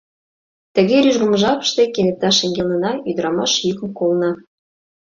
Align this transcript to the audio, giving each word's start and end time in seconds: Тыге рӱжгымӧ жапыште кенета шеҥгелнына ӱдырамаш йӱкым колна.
Тыге 0.75 0.97
рӱжгымӧ 1.03 1.37
жапыште 1.41 1.83
кенета 1.93 2.29
шеҥгелнына 2.37 2.91
ӱдырамаш 3.09 3.51
йӱкым 3.65 3.89
колна. 3.99 4.31